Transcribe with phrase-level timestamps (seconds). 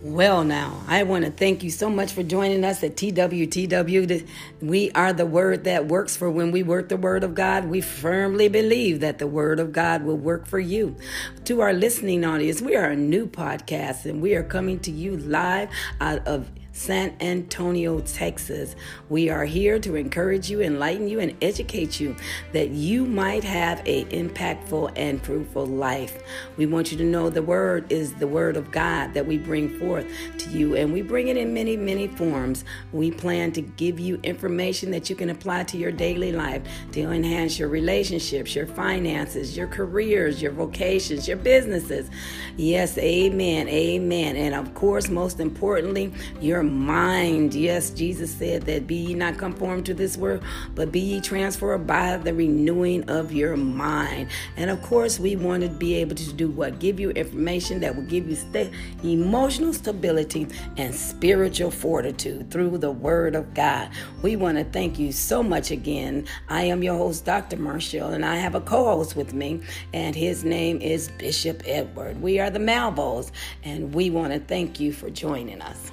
[0.00, 4.28] Well, now, I want to thank you so much for joining us at TWTW.
[4.60, 7.64] We are the word that works for when we work the word of God.
[7.64, 10.94] We firmly believe that the word of God will work for you.
[11.46, 15.16] To our listening audience, we are a new podcast and we are coming to you
[15.16, 15.68] live
[16.00, 18.76] out of San Antonio, Texas.
[19.08, 22.14] We are here to encourage you, enlighten you, and educate you
[22.52, 26.22] that you might have a impactful and fruitful life.
[26.56, 29.76] We want you to know the word is the word of God that we bring
[29.80, 30.06] forth
[30.38, 32.64] to you, and we bring it in many, many forms.
[32.92, 37.10] We plan to give you information that you can apply to your daily life to
[37.10, 42.08] enhance your relationships, your finances, your careers, your vocations, your businesses.
[42.56, 44.36] Yes, amen, amen.
[44.36, 47.54] And of course, most importantly, your mind.
[47.54, 50.42] Yes, Jesus said that be ye not conformed to this world,
[50.74, 54.28] but be ye transformed by the renewing of your mind.
[54.56, 56.78] And of course, we want to be able to do what?
[56.78, 60.46] Give you information that will give you st- emotional stability
[60.76, 63.90] and spiritual fortitude through the Word of God.
[64.22, 66.26] We want to thank you so much again.
[66.48, 67.56] I am your host, Dr.
[67.56, 69.60] Marshall, and I have a co host with me,
[69.92, 72.20] and his name is Bishop Edward.
[72.20, 73.30] We are the Malvos,
[73.64, 75.90] and we want to thank you for joining us.